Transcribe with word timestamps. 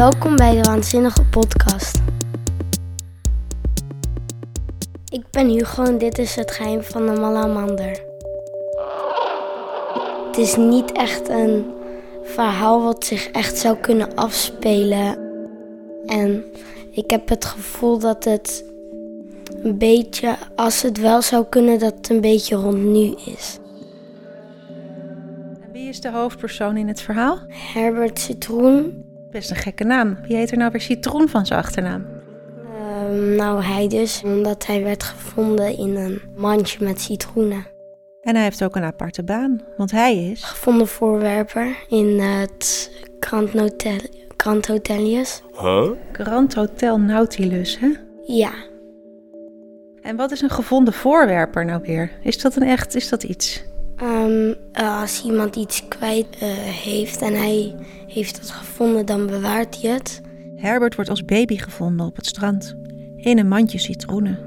Welkom 0.00 0.36
bij 0.36 0.54
de 0.54 0.60
Waanzinnige 0.60 1.24
Podcast. 1.24 2.00
Ik 5.08 5.24
ben 5.30 5.48
Hugo 5.48 5.82
en 5.84 5.98
dit 5.98 6.18
is 6.18 6.34
het 6.34 6.50
geheim 6.50 6.82
van 6.82 7.06
de 7.06 7.20
Malamander. 7.20 8.02
Het 10.26 10.36
is 10.36 10.56
niet 10.56 10.92
echt 10.92 11.28
een 11.28 11.64
verhaal 12.22 12.82
wat 12.82 13.04
zich 13.04 13.30
echt 13.30 13.58
zou 13.58 13.76
kunnen 13.76 14.14
afspelen. 14.14 15.18
En 16.06 16.44
ik 16.90 17.10
heb 17.10 17.28
het 17.28 17.44
gevoel 17.44 17.98
dat 17.98 18.24
het 18.24 18.64
een 19.62 19.78
beetje, 19.78 20.36
als 20.56 20.82
het 20.82 20.98
wel 20.98 21.22
zou 21.22 21.44
kunnen, 21.48 21.78
dat 21.78 21.94
het 21.96 22.10
een 22.10 22.20
beetje 22.20 22.56
rond 22.56 22.84
nu 22.84 23.14
is. 23.24 23.58
En 25.60 25.72
wie 25.72 25.88
is 25.88 26.00
de 26.00 26.10
hoofdpersoon 26.10 26.76
in 26.76 26.88
het 26.88 27.00
verhaal? 27.00 27.38
Herbert 27.48 28.18
Citroen. 28.18 29.08
Best 29.30 29.50
een 29.50 29.56
gekke 29.56 29.84
naam. 29.84 30.18
Wie 30.26 30.36
heet 30.36 30.50
er 30.50 30.56
nou 30.56 30.70
weer 30.70 30.80
Citroen 30.80 31.28
van 31.28 31.46
zijn 31.46 31.60
achternaam? 31.60 32.06
Ehm, 32.64 33.34
nou, 33.34 33.62
hij 33.62 33.88
dus, 33.88 34.22
omdat 34.24 34.66
hij 34.66 34.82
werd 34.82 35.02
gevonden 35.02 35.78
in 35.78 35.96
een 35.96 36.20
mandje 36.36 36.84
met 36.84 37.00
citroenen. 37.00 37.66
En 38.22 38.34
hij 38.34 38.44
heeft 38.44 38.64
ook 38.64 38.76
een 38.76 38.82
aparte 38.82 39.22
baan, 39.22 39.60
want 39.76 39.90
hij 39.90 40.30
is... 40.30 40.42
Gevonden 40.42 40.86
voorwerper 40.86 41.76
in 41.88 42.18
het 42.20 42.90
Grand 43.20 43.52
Hotel, 43.52 43.98
Grand 44.36 44.66
Hotelius. 44.66 45.42
Grand 46.12 46.54
Hotel 46.54 47.00
Nautilus, 47.00 47.78
hè? 47.78 47.88
Ja, 48.26 48.52
En 50.02 50.16
wat 50.16 50.30
is 50.30 50.40
een 50.40 50.50
gevonden 50.50 50.94
voorwerper 50.94 51.64
nou 51.64 51.80
weer? 51.82 52.10
Is 52.22 52.40
dat 52.40 52.56
een 52.56 52.62
echt, 52.62 52.94
is 52.94 53.08
dat 53.08 53.22
iets? 53.22 53.64
Ehm, 54.20 54.54
eh, 54.72 55.00
als 55.00 55.24
iemand 55.24 55.56
iets 55.56 55.88
kwijt 55.88 56.26
eh, 56.38 56.48
heeft 56.58 57.22
en 57.22 57.34
hij 57.34 57.74
heeft 58.06 58.38
het 58.38 58.50
gevonden, 58.50 59.06
dan 59.06 59.26
bewaart 59.26 59.80
hij 59.80 59.90
het. 59.90 60.20
Herbert 60.56 60.94
wordt 60.94 61.10
als 61.10 61.24
baby 61.24 61.56
gevonden 61.56 62.06
op 62.06 62.16
het 62.16 62.26
strand, 62.26 62.76
in 63.16 63.38
een 63.38 63.48
mandje 63.48 63.78
citroenen. 63.78 64.38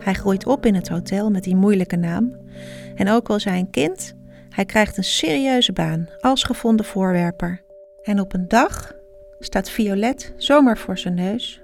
Hij 0.00 0.14
groeit 0.14 0.46
op 0.46 0.66
in 0.66 0.74
het 0.74 0.88
hotel 0.88 1.30
met 1.30 1.44
die 1.44 1.56
moeilijke 1.56 1.96
naam. 1.96 2.36
En 2.94 3.10
ook 3.10 3.28
al 3.28 3.36
is 3.36 3.44
hij 3.44 3.58
een 3.58 3.70
kind, 3.70 4.14
hij 4.48 4.64
krijgt 4.64 4.96
een 4.96 5.04
serieuze 5.04 5.72
baan 5.72 6.08
als 6.20 6.42
gevonden 6.42 6.86
voorwerper. 6.86 7.62
En 8.02 8.20
op 8.20 8.32
een 8.34 8.48
dag 8.48 8.92
staat 9.38 9.70
Violet 9.70 10.34
zomaar 10.36 10.78
voor 10.78 10.98
zijn 10.98 11.14
neus. 11.14 11.60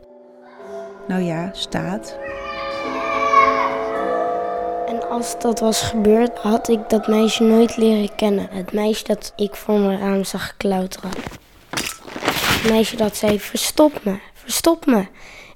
Nou 1.08 1.22
ja, 1.22 1.48
staat. 1.52 2.25
Als 5.16 5.38
dat 5.38 5.60
was 5.60 5.82
gebeurd, 5.82 6.38
had 6.38 6.68
ik 6.68 6.88
dat 6.88 7.06
meisje 7.06 7.42
nooit 7.42 7.76
leren 7.76 8.14
kennen. 8.14 8.48
Het 8.50 8.72
meisje 8.72 9.04
dat 9.04 9.32
ik 9.36 9.54
voor 9.54 9.78
mijn 9.78 9.98
raam 9.98 10.24
zag 10.24 10.56
klauteren. 10.56 11.10
Het 11.70 12.70
meisje 12.70 12.96
dat 12.96 13.16
zei, 13.16 13.40
verstop 13.40 14.04
me, 14.04 14.18
verstop 14.32 14.86
me. 14.86 15.00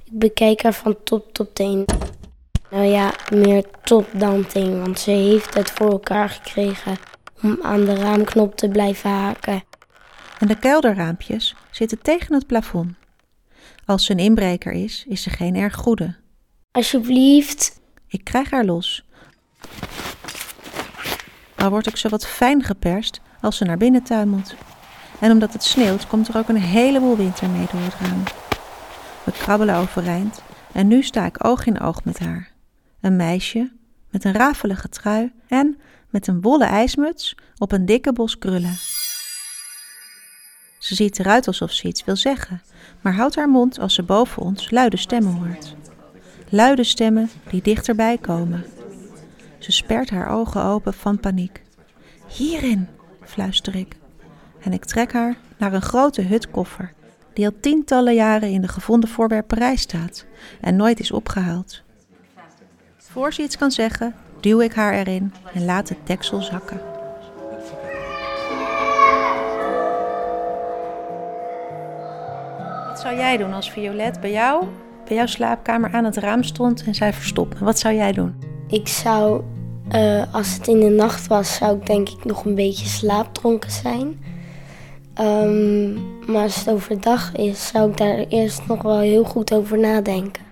Ik 0.05 0.19
bekeek 0.19 0.63
haar 0.63 0.73
van 0.73 0.97
top 1.05 1.33
tot 1.33 1.55
teen. 1.55 1.85
Nou 2.71 2.85
ja, 2.85 3.13
meer 3.33 3.65
top 3.83 4.07
dan 4.13 4.47
teen, 4.47 4.81
want 4.81 4.99
ze 4.99 5.11
heeft 5.11 5.55
het 5.55 5.71
voor 5.71 5.91
elkaar 5.91 6.29
gekregen 6.29 6.97
om 7.43 7.59
aan 7.63 7.85
de 7.85 7.95
raamknop 7.95 8.57
te 8.57 8.69
blijven 8.69 9.11
haken. 9.11 9.63
En 10.39 10.47
de 10.47 10.59
kelderraampjes 10.59 11.55
zitten 11.71 12.03
tegen 12.03 12.35
het 12.35 12.47
plafond. 12.47 12.95
Als 13.85 14.05
ze 14.05 14.13
een 14.13 14.19
inbreker 14.19 14.73
is, 14.73 15.05
is 15.09 15.23
ze 15.23 15.31
geen 15.31 15.57
erg 15.57 15.75
goede. 15.75 16.17
Alsjeblieft, 16.71 17.81
Ik 18.09 18.25
krijg 18.25 18.51
haar 18.51 18.65
los. 18.65 19.05
Al 21.61 21.71
wordt 21.71 21.89
ook 21.89 21.97
zo 21.97 22.09
wat 22.09 22.27
fijn 22.27 22.63
geperst 22.63 23.21
als 23.41 23.57
ze 23.57 23.65
naar 23.65 23.77
binnen 23.77 24.03
tuimelt. 24.03 24.55
En 25.19 25.31
omdat 25.31 25.53
het 25.53 25.63
sneeuwt, 25.63 26.07
komt 26.07 26.29
er 26.29 26.37
ook 26.37 26.49
een 26.49 26.57
heleboel 26.57 27.17
winter 27.17 27.51
mee 27.51 27.67
door 27.73 27.81
het 27.81 27.95
raam. 28.01 28.23
We 29.25 29.33
krabbelen 29.33 29.77
overeind 29.77 30.43
en 30.73 30.87
nu 30.87 31.03
sta 31.03 31.27
ik 31.27 31.45
oog 31.45 31.67
in 31.67 31.81
oog 31.81 32.05
met 32.05 32.19
haar. 32.19 32.51
Een 33.01 33.17
meisje 33.17 33.73
met 34.11 34.25
een 34.25 34.33
rafelige 34.33 34.89
trui 34.89 35.33
en 35.49 35.79
met 36.09 36.27
een 36.27 36.41
wollen 36.41 36.69
ijsmuts 36.69 37.35
op 37.59 37.73
een 37.73 37.87
dikke 37.87 38.13
bos 38.13 38.39
krullen. 38.39 38.79
Ze 40.79 40.95
ziet 40.95 41.19
eruit 41.19 41.47
alsof 41.47 41.73
ze 41.73 41.89
iets 41.89 42.05
wil 42.05 42.17
zeggen, 42.17 42.63
maar 43.01 43.15
houdt 43.15 43.37
haar 43.37 43.49
mond 43.49 43.79
als 43.79 43.95
ze 43.95 44.03
boven 44.03 44.43
ons 44.43 44.71
luide 44.71 44.97
stemmen 44.97 45.33
hoort. 45.33 45.75
Luide 46.49 46.85
stemmen 46.85 47.31
die 47.51 47.63
dichterbij 47.63 48.19
komen. 48.19 48.65
Ze 49.61 49.73
spert 49.73 50.11
haar 50.11 50.31
ogen 50.31 50.65
open 50.65 50.95
van 50.95 51.21
paniek. 51.21 51.63
Hierin, 52.27 52.89
fluister 53.23 53.75
ik. 53.75 53.97
En 54.61 54.73
ik 54.73 54.85
trek 54.85 55.13
haar 55.13 55.37
naar 55.57 55.73
een 55.73 55.83
grote 55.83 56.23
hutkoffer 56.23 56.93
die 57.33 57.47
al 57.47 57.53
tientallen 57.61 58.15
jaren 58.15 58.51
in 58.51 58.61
de 58.61 58.69
gevonden 58.69 59.09
voorwerperij 59.09 59.77
staat 59.77 60.27
en 60.61 60.77
nooit 60.77 61.01
is 61.01 61.13
opgehaald. 61.13 61.83
Voor 62.97 63.33
ze 63.33 63.43
iets 63.43 63.57
kan 63.57 63.71
zeggen, 63.71 64.15
duw 64.41 64.61
ik 64.61 64.73
haar 64.73 64.95
erin 64.95 65.33
en 65.55 65.65
laat 65.65 65.89
het 65.89 65.99
deksel 66.05 66.43
zakken. 66.43 66.81
Wat 72.87 73.01
zou 73.01 73.17
jij 73.17 73.37
doen 73.37 73.53
als 73.53 73.71
Violet 73.71 74.21
bij 74.21 74.33
jou, 74.33 74.67
bij 75.05 75.17
jouw 75.17 75.27
slaapkamer 75.27 75.93
aan 75.93 76.05
het 76.05 76.17
raam 76.17 76.43
stond 76.43 76.85
en 76.85 76.95
zij 76.95 77.13
verstopt? 77.13 77.59
Wat 77.59 77.79
zou 77.79 77.95
jij 77.95 78.13
doen? 78.13 78.60
Ik 78.71 78.89
zou, 78.89 79.43
eh, 79.89 80.35
als 80.35 80.53
het 80.55 80.69
in 80.69 80.81
de 80.81 80.89
nacht 80.89 81.27
was, 81.27 81.55
zou 81.55 81.77
ik 81.77 81.87
denk 81.87 82.09
ik 82.09 82.25
nog 82.25 82.45
een 82.45 82.55
beetje 82.55 82.87
slaapdronken 82.87 83.71
zijn. 83.71 84.21
Ehm, 85.15 85.93
maar 86.33 86.43
als 86.43 86.57
het 86.57 86.71
overdag 86.71 87.37
is, 87.37 87.67
zou 87.67 87.91
ik 87.91 87.97
daar 87.97 88.25
eerst 88.29 88.67
nog 88.67 88.83
wel 88.83 88.99
heel 88.99 89.25
goed 89.25 89.55
over 89.55 89.79
nadenken. 89.79 90.43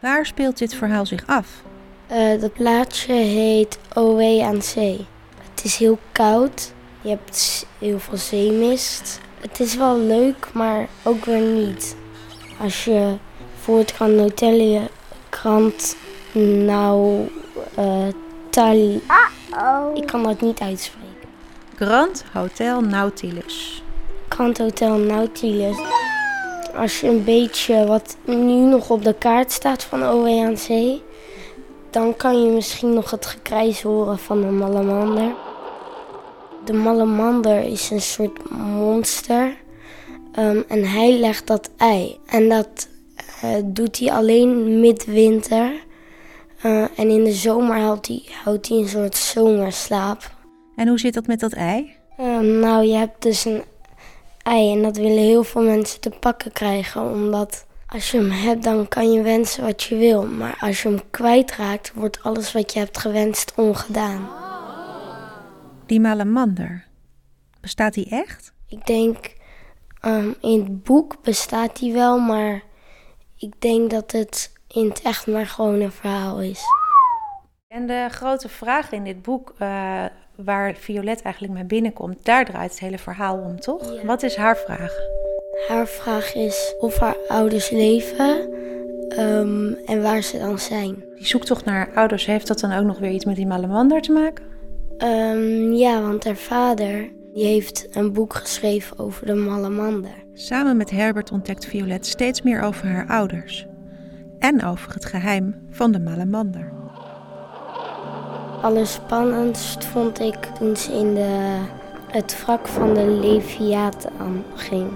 Waar 0.00 0.26
speelt 0.26 0.58
dit 0.58 0.74
verhaal 0.74 1.06
zich 1.06 1.26
af? 1.26 1.62
Eh 2.06 2.40
dat 2.40 2.52
plaatsje 2.52 3.12
heet 3.12 3.78
Owe 3.94 4.42
aan 4.44 4.62
Zee. 4.62 5.06
Het 5.54 5.64
is 5.64 5.76
heel 5.76 5.98
koud. 6.12 6.72
Je 7.00 7.08
hebt 7.08 7.66
heel 7.78 7.98
veel 7.98 8.18
zeemist. 8.18 9.20
Het 9.40 9.60
is 9.60 9.76
wel 9.76 9.98
leuk, 9.98 10.48
maar 10.52 10.88
ook 11.02 11.24
weer 11.24 11.40
niet. 11.40 11.96
Als 12.60 12.84
je 12.84 13.16
voor 13.60 13.78
het 13.78 13.92
Grand 13.92 14.18
Hotel 14.18 14.80
krant 15.28 15.96
nou 16.42 17.28
eh 17.74 18.08
Tali... 18.50 19.02
Ik 19.94 20.06
kan 20.06 20.22
dat 20.22 20.40
niet 20.40 20.60
uitspreken. 20.60 21.28
Grand 21.76 22.24
Hotel 22.32 22.80
Nautilus. 22.80 23.82
Grand 24.28 24.58
Hotel 24.58 24.96
Nautilus. 24.98 25.76
Als 26.76 27.00
je 27.00 27.08
een 27.08 27.24
beetje 27.24 27.86
wat 27.86 28.16
nu 28.24 28.54
nog 28.54 28.90
op 28.90 29.04
de 29.04 29.14
kaart 29.14 29.52
staat 29.52 29.84
van 29.84 30.08
OW 30.08 30.26
aan 30.26 30.56
Zee, 30.56 31.02
dan 31.90 32.16
kan 32.16 32.42
je 32.42 32.50
misschien 32.50 32.94
nog 32.94 33.10
het 33.10 33.26
gekrijs 33.26 33.82
horen 33.82 34.18
van 34.18 34.40
de 34.40 34.46
malamander. 34.46 35.34
De 36.64 36.72
malamander 36.72 37.62
is 37.62 37.90
een 37.90 38.00
soort 38.00 38.50
monster 38.50 39.56
ehm, 40.32 40.62
en 40.68 40.84
hij 40.84 41.18
legt 41.18 41.46
dat 41.46 41.70
ei. 41.76 42.18
En 42.26 42.48
dat 42.48 42.88
eh, 43.40 43.50
doet 43.64 43.98
hij 43.98 44.12
alleen 44.12 44.80
midwinter. 44.80 45.84
Eh, 46.62 46.98
en 46.98 47.08
in 47.08 47.24
de 47.24 47.32
zomer 47.32 47.78
houdt 47.78 48.08
hij, 48.08 48.22
houdt 48.44 48.70
een 48.70 48.88
soort 48.88 49.16
zomerslaap. 49.16 50.34
En 50.76 50.88
hoe 50.88 50.98
zit 50.98 51.14
dat 51.14 51.26
met 51.26 51.40
dat 51.40 51.52
ei? 51.52 51.94
Ehm, 52.16 52.58
nou, 52.58 52.84
je 52.84 52.94
hebt 52.94 53.22
dus 53.22 53.44
een 53.44 53.62
ei 54.42 54.72
en 54.72 54.82
dat 54.82 54.96
willen 54.96 55.22
heel 55.22 55.44
veel 55.44 55.62
mensen 55.62 56.00
te 56.00 56.10
pakken 56.10 56.52
krijgen. 56.52 57.10
Omdat 57.10 57.66
als 57.86 58.10
je 58.10 58.18
hem 58.18 58.30
hebt, 58.30 58.62
dan 58.62 58.88
kan 58.88 59.12
je 59.12 59.22
wensen 59.22 59.64
wat 59.64 59.82
je 59.82 59.96
wil. 59.96 60.26
Maar 60.26 60.56
als 60.60 60.82
je 60.82 60.88
hem 60.88 61.00
kwijtraakt, 61.10 61.92
wordt 61.94 62.22
alles 62.22 62.52
wat 62.52 62.72
je 62.72 62.78
hebt 62.78 62.98
gewenst 62.98 63.52
ongedaan. 63.56 64.28
Die 65.86 66.00
malamander. 66.00 66.84
Bestaat 67.60 67.94
die 67.94 68.08
echt? 68.08 68.52
Ik 68.68 68.86
denk, 68.86 69.34
ehm, 70.00 70.32
in 70.40 70.60
het 70.60 70.82
boek 70.82 71.16
bestaat 71.22 71.78
die 71.78 71.92
wel, 71.92 72.18
maar 72.18 72.62
ik 73.36 73.60
denk 73.60 73.90
dat 73.90 74.12
het 74.12 74.52
in 74.68 74.88
het 74.88 75.02
echt 75.02 75.26
maar 75.26 75.46
gewoon 75.46 75.80
een 75.80 75.92
verhaal 75.92 76.40
is. 76.40 76.60
En 77.68 77.86
de 77.86 78.06
grote 78.10 78.48
vraag 78.48 78.92
in 78.92 79.04
dit 79.04 79.22
boek, 79.22 79.54
eh, 79.58 80.04
waar 80.36 80.74
Violet 80.74 81.22
eigenlijk 81.22 81.54
mee 81.54 81.64
binnenkomt, 81.64 82.24
daar 82.24 82.44
draait 82.44 82.70
het 82.70 82.80
hele 82.80 82.98
verhaal 82.98 83.38
om, 83.38 83.60
toch? 83.60 83.92
Ja. 83.94 84.04
Wat 84.04 84.22
is 84.22 84.36
haar 84.36 84.56
vraag? 84.56 84.92
Haar 85.68 85.86
vraag 85.86 86.34
is 86.34 86.74
of 86.78 86.96
haar 86.98 87.16
ouders 87.28 87.70
leven 87.70 88.50
ehm, 89.08 89.72
en 89.72 90.02
waar 90.02 90.22
ze 90.22 90.38
dan 90.38 90.58
zijn. 90.58 91.04
Die 91.14 91.26
zoektocht 91.26 91.64
naar 91.64 91.74
haar 91.74 91.94
ouders, 91.94 92.26
heeft 92.26 92.46
dat 92.46 92.60
dan 92.60 92.72
ook 92.72 92.84
nog 92.84 92.98
weer 92.98 93.10
iets 93.10 93.24
met 93.24 93.36
die 93.36 93.46
malamander 93.46 94.00
te 94.00 94.12
maken? 94.12 94.44
Ehm, 94.98 95.72
ja, 95.72 96.00
want 96.00 96.24
haar 96.24 96.36
vader 96.36 97.10
die 97.32 97.44
heeft 97.44 97.88
een 97.90 98.12
boek 98.12 98.34
geschreven 98.34 98.98
over 98.98 99.26
de 99.26 99.34
malamander. 99.34 100.24
Samen 100.32 100.76
met 100.76 100.90
Herbert 100.90 101.32
ontdekt 101.32 101.66
Violet 101.66 102.06
steeds 102.06 102.42
meer 102.42 102.62
over 102.62 102.86
haar 102.86 103.08
ouders. 103.08 103.66
En 104.38 104.64
over 104.64 104.94
het 104.94 105.04
geheim 105.04 105.54
van 105.70 105.92
de 105.92 106.00
malamander. 106.00 106.72
Allerspannendst 108.62 109.84
vond 109.84 110.20
ik 110.20 110.36
toen 110.58 110.76
ze 110.76 110.92
in 110.92 111.14
de, 111.14 111.58
het 112.06 112.42
wrak 112.44 112.68
van 112.68 112.94
de 112.94 113.06
Leviathan 113.06 114.44
ging. 114.54 114.88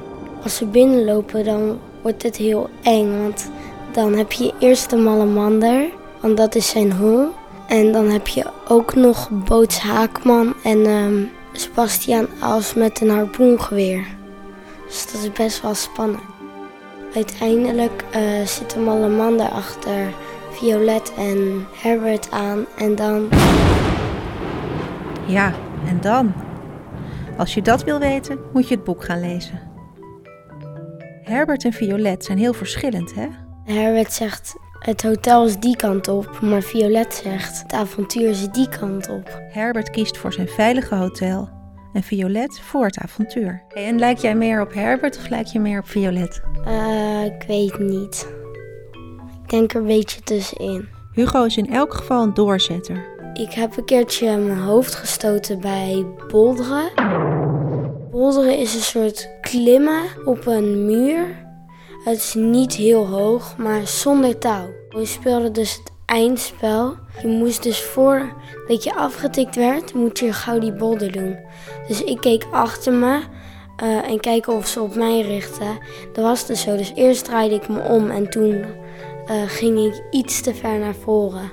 als 0.42 0.56
ze 0.56 0.66
binnenlopen, 0.66 1.44
dan 1.44 1.78
wordt 2.02 2.22
het 2.22 2.36
heel 2.36 2.70
eng. 2.82 3.22
Want 3.22 3.50
dan 3.92 4.12
heb 4.12 4.32
je 4.32 4.54
eerst 4.58 4.90
de 4.90 4.96
Malamander, 4.96 5.88
want 6.20 6.36
dat 6.36 6.54
is 6.54 6.68
zijn 6.68 6.92
hol. 6.92 7.28
En 7.68 7.92
dan 7.92 8.08
heb 8.08 8.28
je 8.28 8.46
ook 8.68 8.94
nog 8.94 9.30
Boots 9.30 9.78
Haakman 9.78 10.54
en 10.62 10.86
ehm, 10.86 11.22
Sebastian 11.52 12.28
Als 12.40 12.74
met 12.74 13.00
een 13.00 13.10
harpoengeweer. 13.10 14.06
Dus 14.86 15.12
dat 15.12 15.22
is 15.22 15.32
best 15.32 15.62
wel 15.62 15.74
spannend. 15.74 16.29
Uiteindelijk 17.14 18.04
uh, 18.16 18.46
zit 18.46 18.70
de 18.70 18.80
Malamander 18.80 19.48
achter 19.48 20.12
Violet 20.50 21.12
en 21.16 21.66
Herbert 21.72 22.30
aan 22.30 22.66
en 22.76 22.94
dan... 22.94 23.28
Ja, 25.26 25.52
en 25.86 26.00
dan? 26.00 26.32
Als 27.38 27.54
je 27.54 27.62
dat 27.62 27.84
wil 27.84 27.98
weten, 27.98 28.38
moet 28.52 28.68
je 28.68 28.74
het 28.74 28.84
boek 28.84 29.04
gaan 29.04 29.20
lezen. 29.20 29.60
Herbert 31.22 31.64
en 31.64 31.72
Violet 31.72 32.24
zijn 32.24 32.38
heel 32.38 32.52
verschillend, 32.52 33.14
hè? 33.14 33.26
Herbert 33.64 34.12
zegt 34.12 34.56
het 34.78 35.02
hotel 35.02 35.46
is 35.46 35.56
die 35.56 35.76
kant 35.76 36.08
op, 36.08 36.40
maar 36.40 36.62
Violet 36.62 37.14
zegt 37.14 37.62
het 37.62 37.72
avontuur 37.72 38.28
is 38.28 38.48
die 38.48 38.68
kant 38.68 39.08
op. 39.08 39.40
Herbert 39.48 39.90
kiest 39.90 40.16
voor 40.16 40.32
zijn 40.32 40.48
veilige 40.48 40.94
hotel 40.94 41.59
en 41.92 42.02
Violet 42.02 42.60
voor 42.60 42.84
het 42.84 42.98
avontuur. 42.98 43.62
En 43.68 43.98
lijk 43.98 44.18
jij 44.18 44.34
meer 44.34 44.60
op 44.60 44.74
Herbert 44.74 45.16
of 45.16 45.28
lijk 45.28 45.46
je 45.46 45.60
meer 45.60 45.78
op 45.78 45.88
Violet? 45.88 46.42
Uh, 46.66 47.24
ik 47.24 47.44
weet 47.46 47.78
niet. 47.78 48.28
Ik 49.42 49.50
denk 49.50 49.72
er 49.72 49.80
een 49.80 49.86
beetje 49.86 50.20
tussenin. 50.20 50.88
Hugo 51.12 51.44
is 51.44 51.56
in 51.56 51.72
elk 51.72 51.94
geval 51.94 52.22
een 52.22 52.34
doorzetter. 52.34 53.08
Ik 53.34 53.52
heb 53.52 53.76
een 53.76 53.84
keertje 53.84 54.36
mijn 54.36 54.58
hoofd 54.58 54.94
gestoten 54.94 55.60
bij 55.60 56.06
bolderen. 56.28 56.90
Bolderen 58.10 58.58
is 58.58 58.74
een 58.74 58.80
soort 58.80 59.30
klimmen 59.40 60.02
op 60.24 60.46
een 60.46 60.86
muur 60.86 61.48
het 62.04 62.16
is 62.16 62.34
niet 62.34 62.74
heel 62.74 63.06
hoog, 63.06 63.56
maar 63.56 63.86
zonder 63.86 64.38
touw. 64.38 64.68
We 64.88 65.04
speelden 65.04 65.52
dus 65.52 65.76
het 65.76 65.89
eindspel. 66.10 66.96
Je 67.22 67.28
moest 67.28 67.62
dus 67.62 67.82
voor 67.82 68.32
dat 68.66 68.84
je 68.84 68.94
afgetikt 68.94 69.56
werd, 69.56 69.94
moet 69.94 70.18
je 70.18 70.32
gauw 70.32 70.58
die 70.58 70.72
bolder 70.72 71.12
doen. 71.12 71.36
Dus 71.88 72.02
ik 72.02 72.20
keek 72.20 72.46
achter 72.52 72.92
me 72.92 73.20
uh, 73.82 74.10
en 74.10 74.20
kijken 74.20 74.52
of 74.52 74.66
ze 74.66 74.80
op 74.80 74.94
mij 74.94 75.20
richten. 75.20 75.78
Dat 76.12 76.24
was 76.24 76.46
dus 76.46 76.60
zo. 76.60 76.76
Dus 76.76 76.92
eerst 76.94 77.24
draaide 77.24 77.54
ik 77.54 77.68
me 77.68 77.80
om 77.80 78.10
en 78.10 78.30
toen 78.30 78.50
uh, 78.54 79.42
ging 79.46 79.78
ik 79.78 80.02
iets 80.10 80.40
te 80.40 80.54
ver 80.54 80.78
naar 80.78 80.94
voren. 80.94 81.50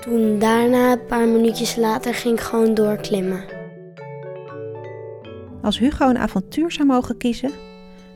Toen 0.00 0.38
daarna, 0.38 0.92
een 0.92 1.06
paar 1.06 1.28
minuutjes 1.28 1.76
later, 1.76 2.14
ging 2.14 2.38
ik 2.38 2.44
gewoon 2.44 2.74
doorklimmen. 2.74 3.44
Als 5.62 5.78
Hugo 5.78 6.08
een 6.08 6.18
avontuur 6.18 6.72
zou 6.72 6.88
mogen 6.88 7.16
kiezen, 7.16 7.50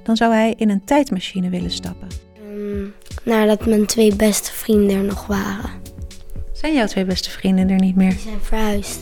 dan 0.03 0.17
zou 0.17 0.33
hij 0.33 0.55
in 0.56 0.71
een 0.71 0.85
tijdmachine 0.85 1.49
willen 1.49 1.71
stappen. 1.71 2.09
Nadat 3.24 3.66
mijn 3.66 3.86
twee 3.86 4.16
beste 4.16 4.52
vrienden 4.52 4.96
er 4.96 5.04
nog 5.04 5.26
waren. 5.26 5.70
Zijn 6.52 6.74
jouw 6.74 6.86
twee 6.86 7.04
beste 7.04 7.30
vrienden 7.30 7.69
er 7.70 7.80
niet 7.80 7.96
meer? 7.96 8.10
Die 8.10 8.19
zijn 8.19 8.40
verhuisd. 8.42 9.00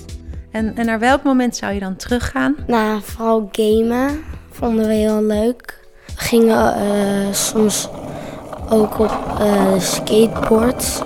En, 0.50 0.76
en 0.76 0.86
naar 0.86 0.98
welk 0.98 1.22
moment 1.22 1.56
zou 1.56 1.72
je 1.72 1.80
dan 1.80 1.96
teruggaan? 1.96 2.56
Nou, 2.66 3.00
vooral 3.02 3.48
gamen 3.52 4.24
vonden 4.50 4.86
we 4.86 4.94
heel 4.94 5.22
leuk. 5.22 5.78
We 6.06 6.12
gingen 6.16 6.82
uh, 6.82 7.32
soms 7.32 7.88
ook 8.68 8.98
op 8.98 9.10
uh, 9.40 9.78
skateboards. 9.78 11.00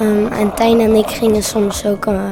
Um, 0.00 0.26
en 0.26 0.54
Tijn 0.54 0.80
en 0.80 0.94
ik 0.94 1.08
gingen 1.08 1.42
soms 1.42 1.86
ook, 1.86 2.06
uh, 2.06 2.30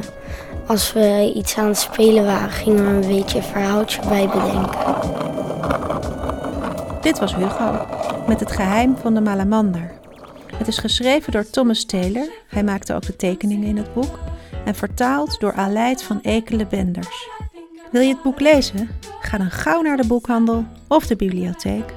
als 0.67 0.93
we 0.93 1.33
iets 1.35 1.59
aan 1.59 1.67
het 1.67 1.79
spelen 1.79 2.25
waren, 2.25 2.51
gingen 2.51 2.85
we 2.85 3.07
een 3.07 3.17
beetje 3.17 3.39
een 3.39 3.45
verhaaltje 3.45 4.01
bij 4.09 4.29
bedenken. 4.29 4.95
Dit 7.01 7.19
was 7.19 7.35
Hugo, 7.37 7.87
met 8.27 8.41
het 8.41 8.53
geheim 8.53 8.97
van 9.03 9.15
de 9.15 9.21
Malamander. 9.21 9.91
Het 10.59 10.69
is 10.69 10.79
geschreven 10.79 11.33
door 11.33 11.51
Thomas 11.51 11.85
Taylor, 11.85 12.29
hij 12.49 12.65
maakte 12.65 12.95
ook 12.95 13.07
de 13.07 13.17
tekeningen 13.17 13.69
in 13.69 13.77
het 13.77 13.95
boek, 13.95 14.19
en 14.65 14.75
vertaald 14.75 15.41
door 15.41 15.53
Aleid 15.53 16.03
van 16.03 16.21
Ekele 16.23 16.67
Benders. 16.67 17.29
Wil 17.91 18.03
je 18.03 18.13
het 18.13 18.23
boek 18.23 18.41
lezen? 18.41 18.89
Ga 19.21 19.39
dan 19.39 19.51
gauw 19.51 19.83
naar 19.83 19.97
de 19.97 20.07
boekhandel 20.07 20.65
of 20.89 21.07
de 21.07 21.17
bibliotheek. 21.17 21.95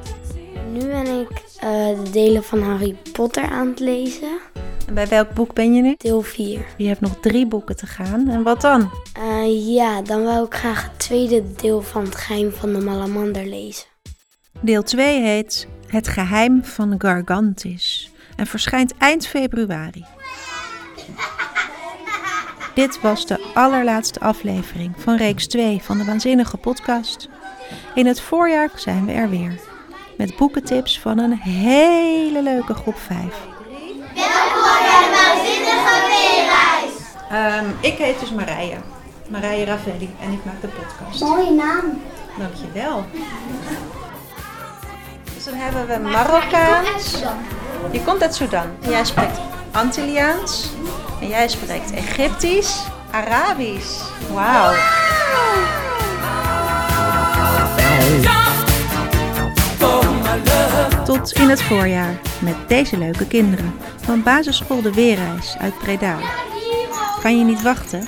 Nu 0.71 0.80
ben 0.80 1.19
ik 1.19 1.30
uh, 1.63 2.04
de 2.04 2.09
delen 2.12 2.44
van 2.44 2.62
Harry 2.62 2.95
Potter 3.12 3.44
aan 3.44 3.68
het 3.68 3.80
lezen. 3.80 4.39
En 4.88 4.94
bij 4.94 5.07
welk 5.07 5.33
boek 5.33 5.53
ben 5.53 5.74
je 5.74 5.81
nu? 5.81 5.95
Deel 5.98 6.21
4. 6.21 6.65
Je 6.77 6.88
hebt 6.88 7.01
nog 7.01 7.19
drie 7.19 7.48
boeken 7.48 7.75
te 7.75 7.86
gaan. 7.86 8.30
En 8.30 8.44
wat 8.44 8.62
dan? 8.62 8.92
Uh, 9.19 9.75
ja, 9.75 10.01
dan 10.01 10.24
wil 10.24 10.45
ik 10.45 10.53
graag 10.53 10.83
het 10.83 11.00
tweede 11.00 11.44
deel 11.56 11.81
van 11.81 12.03
het 12.03 12.15
geheim 12.15 12.51
van 12.51 12.74
de 12.74 12.80
Malamander 12.80 13.45
lezen. 13.45 13.86
Deel 14.62 14.83
2 14.83 15.21
heet 15.21 15.68
Het 15.88 16.07
geheim 16.07 16.63
van 16.63 16.95
Gargantis 16.98 18.12
en 18.38 18.48
verschijnt 18.48 18.94
eind 18.98 19.28
februari. 19.28 20.06
Dit 22.74 23.01
was 23.01 23.25
de 23.25 23.51
allerlaatste 23.54 24.19
aflevering 24.19 24.94
van 24.98 25.16
reeks 25.16 25.48
2 25.48 25.81
van 25.84 25.98
de 25.98 26.06
Waanzinnige 26.06 26.57
Podcast. 26.57 27.30
In 27.94 28.06
het 28.06 28.22
voorjaar 28.22 28.69
zijn 28.75 29.06
we 29.06 29.12
er 29.12 29.30
weer. 29.30 29.60
Met 30.18 30.36
boekentips 30.36 31.00
van 31.00 31.18
een 31.18 31.34
hele 31.34 32.44
leuke 32.44 32.74
groep 32.74 32.98
5. 32.98 33.19
Welkom 33.19 34.62
bij 34.63 35.01
de 35.04 35.10
Waanzinnige 35.12 36.06
Weerreis. 36.07 37.63
Um, 37.63 37.75
ik 37.81 37.98
heet 37.98 38.19
dus 38.19 38.31
Marije. 38.31 38.78
Marije 39.28 39.66
Ravelli 39.66 40.10
en 40.22 40.31
ik 40.31 40.45
maak 40.45 40.62
de 40.62 40.68
podcast. 40.68 41.22
Mooie 41.22 41.51
naam. 41.51 42.01
Dankjewel 42.38 43.06
dan 45.50 45.56
hebben 45.56 45.88
we 45.88 46.10
Marokkaans. 46.10 47.24
Je 47.91 48.03
komt 48.03 48.21
uit 48.21 48.35
Sudan. 48.35 48.68
En 48.81 48.89
jij 48.89 49.06
spreekt 49.06 49.39
Antilliaans. 49.71 50.69
En 51.21 51.27
jij 51.27 51.47
spreekt 51.47 51.91
Egyptisch, 51.91 52.83
Arabisch. 53.12 54.01
Wauw. 54.33 54.74
Tot 61.06 61.31
in 61.31 61.50
het 61.50 61.62
voorjaar 61.62 62.19
met 62.39 62.56
deze 62.68 62.97
leuke 62.97 63.27
kinderen 63.27 63.74
van 64.01 64.24
basisschool 64.24 64.81
De 64.81 64.94
Weerreis 64.94 65.56
uit 65.57 65.77
Breda. 65.77 66.18
Kan 67.21 67.38
je 67.38 67.44
niet 67.44 67.62
wachten? 67.62 68.07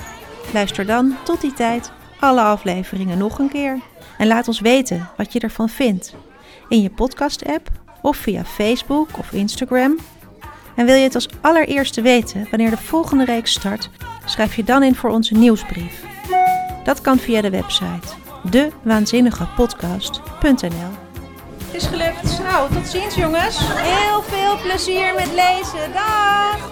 Luister 0.52 0.86
dan 0.86 1.16
tot 1.24 1.40
die 1.40 1.52
tijd 1.52 1.92
alle 2.20 2.40
afleveringen 2.42 3.18
nog 3.18 3.38
een 3.38 3.50
keer. 3.50 3.80
En 4.18 4.26
laat 4.26 4.48
ons 4.48 4.60
weten 4.60 5.08
wat 5.16 5.32
je 5.32 5.40
ervan 5.40 5.68
vindt 5.68 6.14
in 6.68 6.82
je 6.82 6.90
podcast-app 6.90 7.68
of 8.02 8.16
via 8.16 8.44
Facebook 8.44 9.08
of 9.18 9.32
Instagram. 9.32 9.98
En 10.74 10.86
wil 10.86 10.94
je 10.94 11.02
het 11.02 11.14
als 11.14 11.28
allereerste 11.40 12.02
weten 12.02 12.46
wanneer 12.50 12.70
de 12.70 12.76
volgende 12.76 13.24
reeks 13.24 13.52
start, 13.52 13.90
schrijf 14.24 14.56
je 14.56 14.64
dan 14.64 14.82
in 14.82 14.94
voor 14.94 15.10
onze 15.10 15.34
nieuwsbrief. 15.34 16.04
Dat 16.84 17.00
kan 17.00 17.18
via 17.18 17.40
de 17.40 17.50
website 17.50 18.08
dewaanzinnigepodcast.nl. 18.42 20.90
Het 21.64 21.74
is 21.82 21.86
gelukt. 21.86 22.42
Nou, 22.42 22.74
tot 22.74 22.88
ziens 22.88 23.14
jongens. 23.14 23.58
Heel 23.60 24.22
veel 24.22 24.58
plezier 24.62 25.14
met 25.14 25.32
lezen. 25.34 25.92
Dag! 25.92 26.70